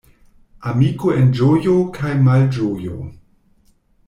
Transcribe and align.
Amiko 0.71 1.11
en 1.19 1.29
ĝojo 1.41 1.75
kaj 1.99 2.15
malĝojo. 2.29 2.99